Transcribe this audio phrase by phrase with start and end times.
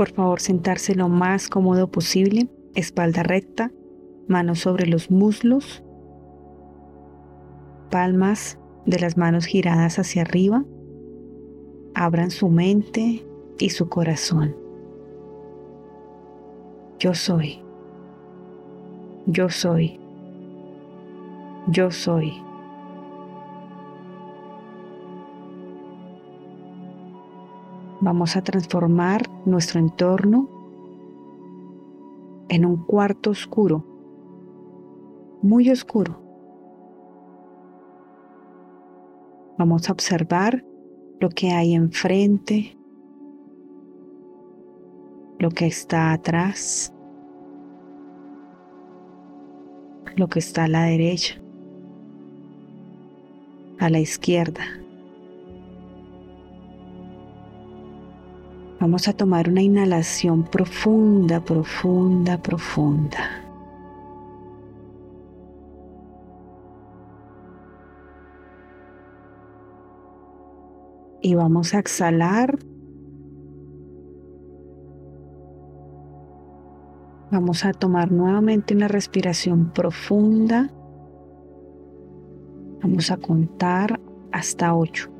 [0.00, 3.70] Por favor, sentarse lo más cómodo posible, espalda recta,
[4.28, 5.84] manos sobre los muslos,
[7.90, 10.64] palmas de las manos giradas hacia arriba.
[11.94, 13.26] Abran su mente
[13.58, 14.56] y su corazón.
[16.98, 17.62] Yo soy.
[19.26, 20.00] Yo soy.
[21.68, 22.42] Yo soy.
[28.02, 30.48] Vamos a transformar nuestro entorno
[32.48, 33.84] en un cuarto oscuro,
[35.42, 36.18] muy oscuro.
[39.58, 40.64] Vamos a observar
[41.20, 42.74] lo que hay enfrente,
[45.38, 46.94] lo que está atrás,
[50.16, 51.38] lo que está a la derecha,
[53.78, 54.79] a la izquierda.
[58.80, 63.18] Vamos a tomar una inhalación profunda, profunda, profunda.
[71.20, 72.58] Y vamos a exhalar.
[77.30, 80.70] Vamos a tomar nuevamente una respiración profunda.
[82.82, 84.00] Vamos a contar
[84.32, 85.10] hasta ocho.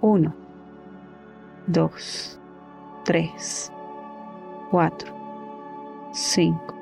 [0.00, 0.45] Uno.
[1.68, 1.90] 2,
[3.04, 3.72] 3,
[4.70, 4.90] 4,
[6.12, 6.74] 5,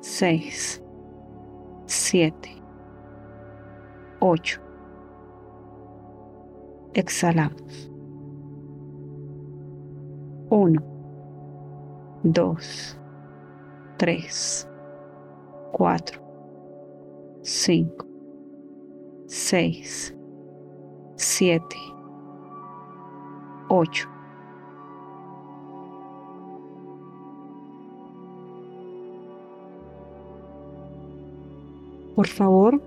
[0.00, 0.82] 6,
[1.86, 2.32] 7,
[4.20, 4.60] 8.
[6.94, 7.90] Exhalamos.
[10.50, 10.80] 1,
[12.22, 12.98] 2,
[13.98, 14.68] 3,
[15.72, 16.20] 4,
[17.42, 18.06] 5,
[19.26, 20.14] 6,
[21.16, 21.93] 7,
[23.76, 24.08] 8.
[32.14, 32.80] Por favor,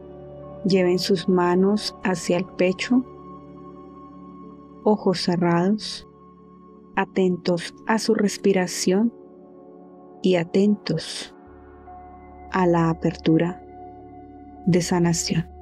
[0.64, 3.03] lleven sus manos hacia el pecho,
[4.84, 6.08] ojos cerrados,
[6.96, 9.14] atentos a su respiración
[10.22, 11.36] y atentos
[12.52, 13.62] a la apertura
[14.66, 15.56] de sanación.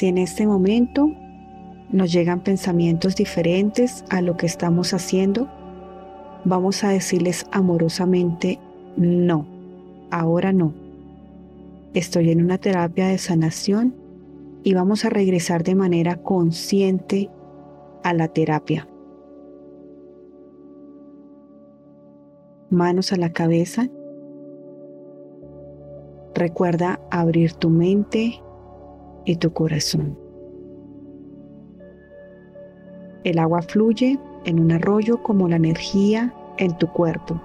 [0.00, 1.12] Si en este momento
[1.90, 5.46] nos llegan pensamientos diferentes a lo que estamos haciendo,
[6.46, 8.58] vamos a decirles amorosamente,
[8.96, 9.46] no,
[10.10, 10.72] ahora no.
[11.92, 13.94] Estoy en una terapia de sanación
[14.64, 17.28] y vamos a regresar de manera consciente
[18.02, 18.88] a la terapia.
[22.70, 23.90] Manos a la cabeza.
[26.34, 28.40] Recuerda abrir tu mente
[29.24, 30.18] y tu corazón.
[33.24, 37.40] El agua fluye en un arroyo como la energía en tu cuerpo.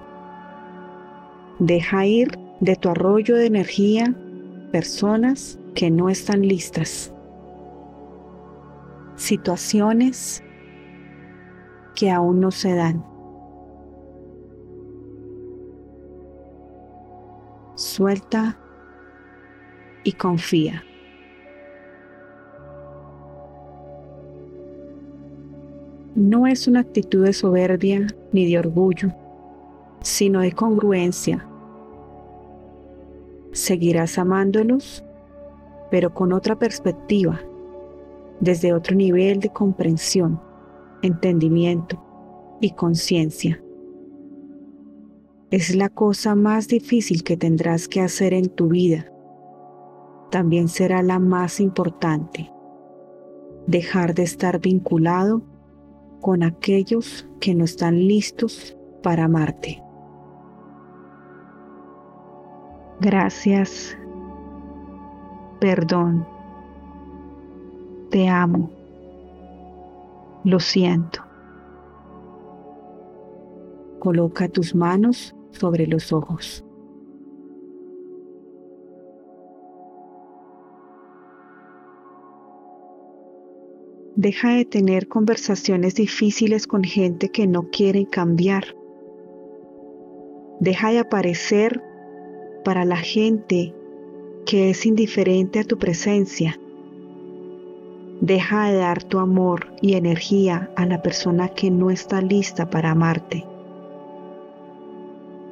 [1.58, 4.14] Deja ir de tu arroyo de energía
[4.72, 7.12] personas que no están listas,
[9.16, 10.42] situaciones
[11.94, 13.04] que aún no se dan.
[17.74, 18.58] Suelta
[20.04, 20.82] y confía.
[26.16, 29.12] No es una actitud de soberbia ni de orgullo,
[30.00, 31.46] sino de congruencia.
[33.52, 35.04] Seguirás amándolos,
[35.90, 37.40] pero con otra perspectiva,
[38.40, 40.40] desde otro nivel de comprensión,
[41.02, 42.02] entendimiento
[42.62, 43.62] y conciencia.
[45.50, 49.12] Es la cosa más difícil que tendrás que hacer en tu vida.
[50.30, 52.50] También será la más importante.
[53.66, 55.42] Dejar de estar vinculado
[56.26, 59.80] con aquellos que no están listos para amarte.
[63.00, 63.96] Gracias.
[65.60, 66.26] Perdón.
[68.10, 68.68] Te amo.
[70.42, 71.22] Lo siento.
[74.00, 76.65] Coloca tus manos sobre los ojos.
[84.16, 88.64] Deja de tener conversaciones difíciles con gente que no quiere cambiar.
[90.58, 91.82] Deja de aparecer
[92.64, 93.74] para la gente
[94.46, 96.58] que es indiferente a tu presencia.
[98.22, 102.92] Deja de dar tu amor y energía a la persona que no está lista para
[102.92, 103.44] amarte.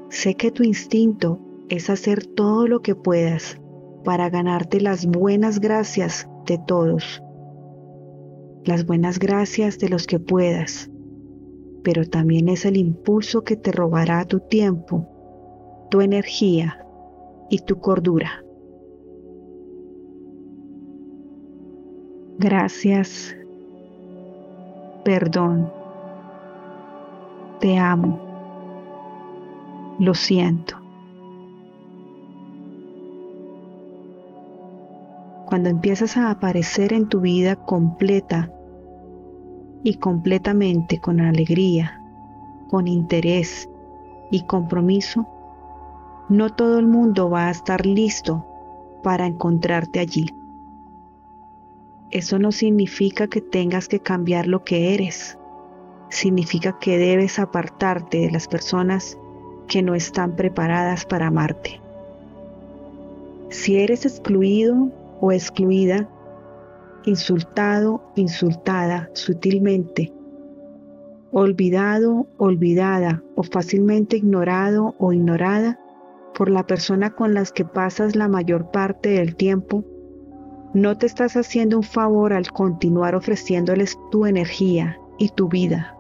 [0.09, 1.39] Sé que tu instinto
[1.69, 3.61] es hacer todo lo que puedas
[4.05, 7.23] para ganarte las buenas gracias de todos,
[8.65, 10.91] las buenas gracias de los que puedas,
[11.83, 15.07] pero también es el impulso que te robará tu tiempo,
[15.91, 16.85] tu energía
[17.51, 18.43] y tu cordura.
[22.39, 23.37] Gracias,
[25.05, 25.71] perdón,
[27.61, 28.19] te amo,
[30.01, 30.84] lo siento.
[35.55, 38.51] Cuando empiezas a aparecer en tu vida completa
[39.85, 42.03] y completamente con alegría,
[42.69, 43.69] con interés
[44.33, 45.29] y compromiso,
[46.29, 48.45] no todo el mundo va a estar listo
[49.05, 50.27] para encontrarte allí.
[52.11, 55.39] Eso no significa que tengas que cambiar lo que eres.
[56.09, 59.17] Significa que debes apartarte de las personas
[59.69, 61.81] que no están preparadas para amarte.
[63.51, 64.91] Si eres excluido
[65.25, 66.07] o excluida,
[67.07, 70.13] insultado, insultada sutilmente,
[71.33, 75.81] olvidado, olvidada o fácilmente ignorado o ignorada
[76.35, 79.83] por la persona con las que pasas la mayor parte del tiempo,
[80.75, 85.97] no te estás haciendo un favor al continuar ofreciéndoles tu energía y tu vida.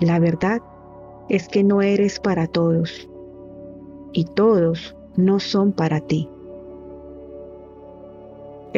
[0.00, 0.60] La verdad
[1.30, 3.08] es que no eres para todos
[4.12, 6.28] y todos no son para ti.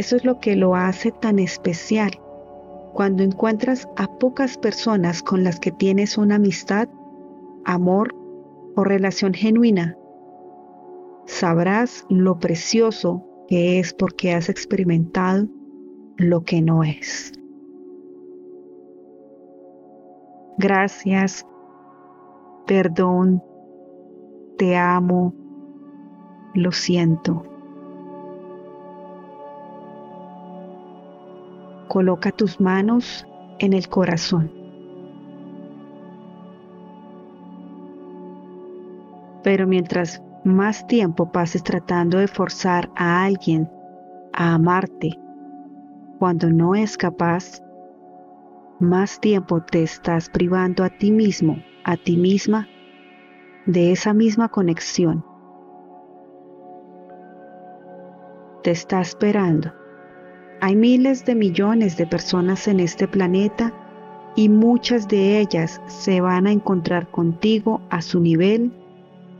[0.00, 2.12] Eso es lo que lo hace tan especial.
[2.94, 6.88] Cuando encuentras a pocas personas con las que tienes una amistad,
[7.66, 8.14] amor
[8.76, 9.98] o relación genuina,
[11.26, 15.48] sabrás lo precioso que es porque has experimentado
[16.16, 17.34] lo que no es.
[20.56, 21.46] Gracias,
[22.66, 23.42] perdón,
[24.56, 25.34] te amo,
[26.54, 27.49] lo siento.
[31.90, 33.26] Coloca tus manos
[33.58, 34.52] en el corazón.
[39.42, 43.68] Pero mientras más tiempo pases tratando de forzar a alguien
[44.32, 45.18] a amarte
[46.20, 47.60] cuando no es capaz,
[48.78, 52.68] más tiempo te estás privando a ti mismo, a ti misma,
[53.66, 55.24] de esa misma conexión.
[58.62, 59.79] Te está esperando
[60.60, 63.72] hay miles de millones de personas en este planeta
[64.36, 68.72] y muchas de ellas se van a encontrar contigo a su nivel,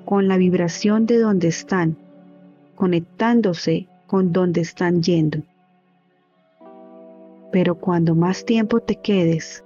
[0.05, 1.97] con la vibración de donde están,
[2.75, 5.43] conectándose con donde están yendo.
[7.53, 9.65] Pero cuando más tiempo te quedes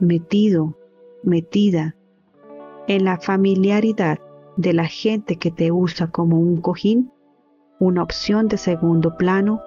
[0.00, 0.76] metido,
[1.22, 1.94] metida
[2.88, 4.18] en la familiaridad
[4.56, 7.10] de la gente que te usa como un cojín,
[7.78, 9.60] una opción de segundo plano,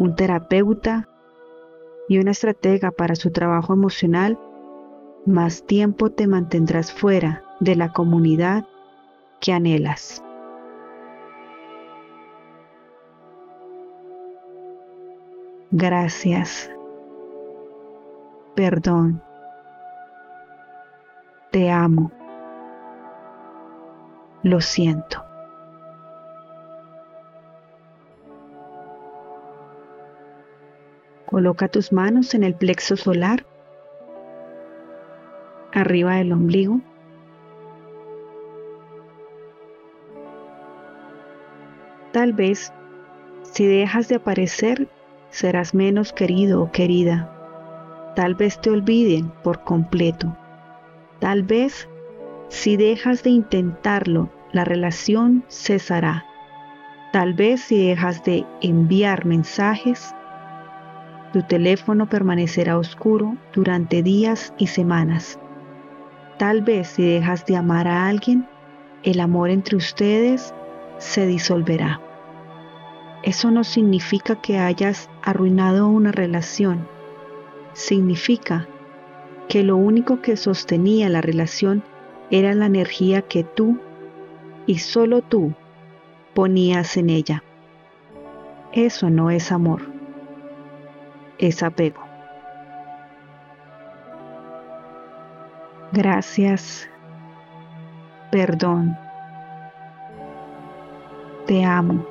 [0.00, 1.08] un terapeuta
[2.08, 4.38] y una estratega para su trabajo emocional,
[5.26, 8.64] más tiempo te mantendrás fuera de la comunidad
[9.40, 10.24] que anhelas.
[15.70, 16.70] Gracias.
[18.56, 19.22] Perdón.
[21.52, 22.10] Te amo.
[24.42, 25.29] Lo siento.
[31.30, 33.46] Coloca tus manos en el plexo solar,
[35.72, 36.80] arriba del ombligo.
[42.12, 42.72] Tal vez,
[43.44, 44.88] si dejas de aparecer,
[45.30, 48.12] serás menos querido o querida.
[48.16, 50.36] Tal vez te olviden por completo.
[51.20, 51.88] Tal vez,
[52.48, 56.24] si dejas de intentarlo, la relación cesará.
[57.12, 60.12] Tal vez si dejas de enviar mensajes,
[61.32, 65.38] tu teléfono permanecerá oscuro durante días y semanas.
[66.38, 68.48] Tal vez si dejas de amar a alguien,
[69.02, 70.54] el amor entre ustedes
[70.98, 72.00] se disolverá.
[73.22, 76.88] Eso no significa que hayas arruinado una relación.
[77.74, 78.66] Significa
[79.48, 81.82] que lo único que sostenía la relación
[82.30, 83.78] era la energía que tú
[84.66, 85.52] y solo tú
[86.34, 87.44] ponías en ella.
[88.72, 89.89] Eso no es amor
[91.40, 92.02] es apego.
[95.92, 96.88] Gracias,
[98.30, 98.96] perdón,
[101.46, 102.06] te amo,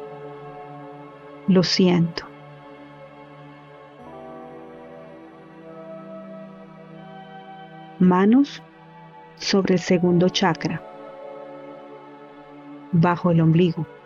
[1.48, 2.26] lo siento.
[8.00, 8.64] Manos
[9.36, 10.82] sobre el segundo chakra,
[12.92, 13.99] bajo el ombligo.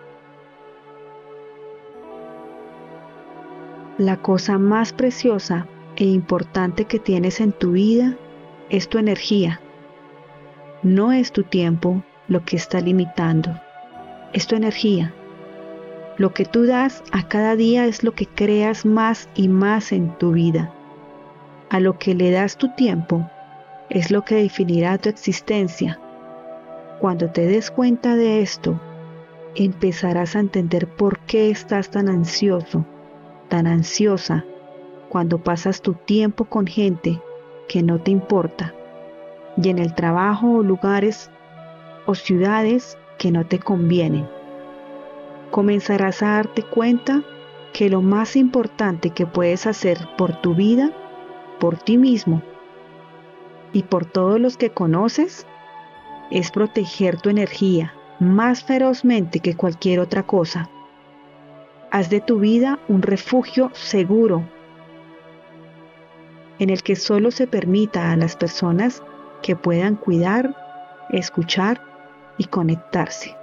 [4.00, 8.18] La cosa más preciosa e importante que tienes en tu vida
[8.72, 9.62] es tu energía.
[10.82, 13.52] No es tu tiempo lo que está limitando,
[14.34, 15.14] es tu energía.
[16.18, 20.18] Lo que tú das a cada día es lo que creas más y más en
[20.18, 20.74] tu vida.
[21.70, 23.30] A lo que le das tu tiempo
[23.92, 26.00] es lo que definirá tu existencia.
[27.00, 28.82] Cuando te des cuenta de esto,
[29.54, 32.88] empezarás a entender por qué estás tan ansioso,
[33.54, 34.44] tan ansiosa,
[35.10, 37.22] cuando pasas tu tiempo con gente
[37.68, 38.74] que no te importa,
[39.62, 41.30] y en el trabajo o lugares
[42.08, 44.28] o ciudades que no te convienen.
[45.52, 47.22] Comenzarás a darte cuenta
[47.74, 50.90] que lo más importante que puedes hacer por tu vida,
[51.60, 52.42] por ti mismo
[53.72, 55.46] y por todos los que conoces,
[56.32, 60.72] es proteger tu energía más ferozmente que cualquier otra cosa.
[61.94, 64.44] Haz de tu vida un refugio seguro
[66.58, 69.04] en el que solo se permita a las personas
[69.44, 70.56] que puedan cuidar,
[71.12, 71.80] escuchar
[72.40, 73.38] y conectarse.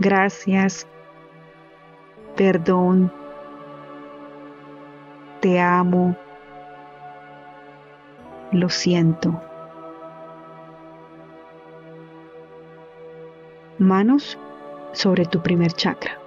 [0.00, 0.84] Gracias,
[2.34, 3.12] perdón,
[5.40, 6.16] te amo,
[8.50, 9.47] lo siento.
[13.78, 14.36] Manos
[14.90, 16.18] sobre tu primer chakra.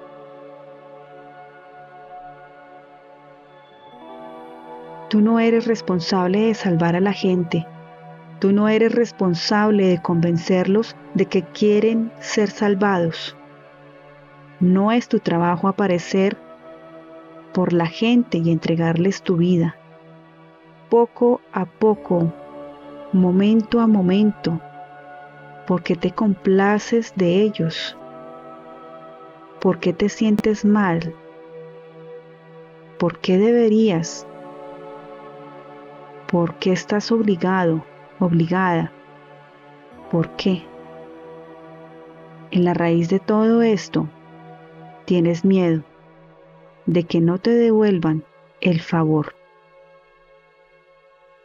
[5.10, 7.68] Tú no eres responsable de salvar a la gente.
[8.40, 13.36] Tú no eres responsable de convencerlos de que quieren ser salvados.
[14.62, 16.38] No es tu trabajo aparecer
[17.54, 19.76] por la gente y entregarles tu vida.
[20.90, 22.32] Poco a poco,
[23.12, 24.62] momento a momento,
[25.68, 27.98] porque te complaces de ellos,
[29.60, 31.14] porque te sientes mal,
[32.98, 34.28] porque deberías,
[36.32, 37.84] por qué estás obligado,
[38.20, 38.92] obligada,
[40.12, 40.64] por qué.
[42.52, 44.08] En la raíz de todo esto,
[45.06, 45.84] tienes miedo
[46.86, 48.24] de que no te devuelvan
[48.60, 49.36] el favor.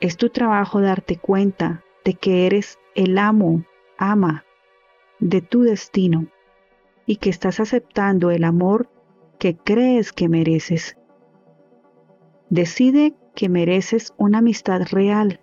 [0.01, 3.63] Es tu trabajo darte cuenta de que eres el amo,
[3.99, 4.45] ama
[5.21, 6.27] de tu destino
[7.07, 8.91] y que estás aceptando el amor
[9.39, 10.97] que crees que mereces.
[12.51, 15.41] Decide que mereces una amistad real,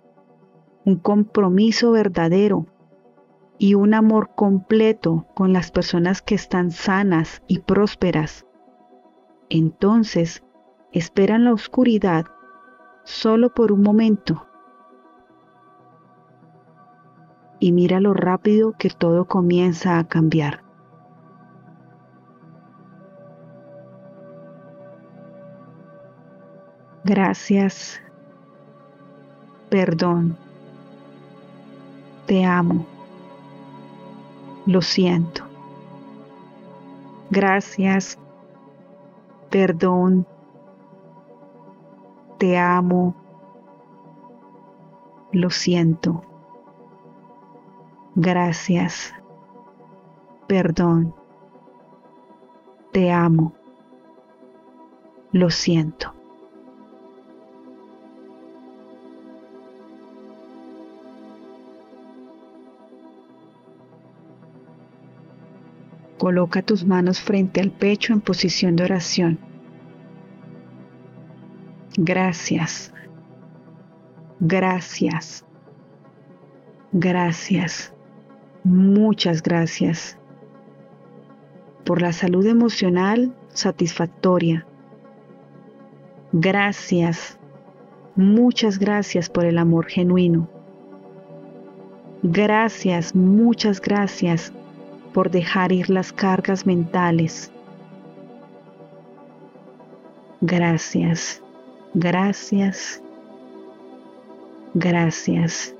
[0.84, 2.66] un compromiso verdadero
[3.58, 8.46] y un amor completo con las personas que están sanas y prósperas.
[9.48, 10.42] Entonces,
[10.92, 12.26] espera en la oscuridad
[13.04, 14.46] solo por un momento
[17.64, 20.62] y mira lo rápido que todo comienza a cambiar.
[27.04, 28.02] Gracias.
[29.70, 30.36] Perdón.
[32.26, 32.84] Te amo.
[34.66, 35.44] Lo siento.
[37.30, 38.18] Gracias.
[39.48, 40.26] Perdón.
[42.36, 43.14] Te amo.
[45.32, 46.33] Lo siento.
[48.14, 49.12] Gracias.
[50.46, 51.14] Perdón.
[52.92, 53.54] Te amo.
[55.32, 56.14] Lo siento.
[66.18, 69.38] Coloca tus manos frente al pecho en posición de oración.
[71.96, 72.92] Gracias.
[74.40, 75.44] Gracias.
[76.92, 77.93] Gracias.
[78.64, 80.16] Muchas gracias
[81.84, 84.66] por la salud emocional satisfactoria.
[86.32, 87.38] Gracias.
[88.16, 90.48] Muchas gracias por el amor genuino.
[92.22, 94.50] Gracias, muchas gracias
[95.12, 97.52] por dejar ir las cargas mentales.
[100.40, 101.42] Gracias,
[101.92, 103.02] gracias,
[104.72, 105.74] gracias.